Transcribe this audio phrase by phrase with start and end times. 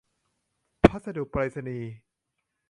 [0.85, 1.91] พัสดุไปรษณีย์